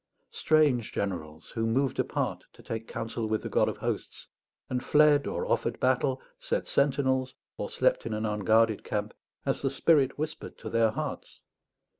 [0.31, 4.27] Strange generals, who moved apart to take counsel with the God of Hosts,
[4.67, 9.13] and fled or offered battle, set sentinels or slept in an unguarded camp,
[9.45, 11.43] as the Spirit whispered to their hearts!